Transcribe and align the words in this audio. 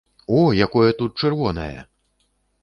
О, 0.27 0.37
якое 0.67 0.89
тут 1.01 1.21
чырвонае! 1.21 1.79